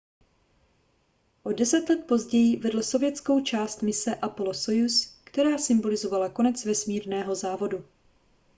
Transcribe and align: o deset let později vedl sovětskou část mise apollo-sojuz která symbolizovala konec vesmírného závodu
o 1.43 1.51
deset 1.53 1.89
let 1.89 2.07
později 2.07 2.57
vedl 2.57 2.83
sovětskou 2.83 3.43
část 3.43 3.81
mise 3.81 4.15
apollo-sojuz 4.15 5.13
která 5.23 5.57
symbolizovala 5.57 6.29
konec 6.29 6.65
vesmírného 6.65 7.35
závodu 7.35 7.85